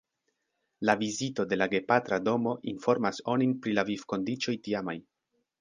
[0.89, 5.01] La vizito de la gepatra domo informas onin pri la vivkondiĉoj tiamaj.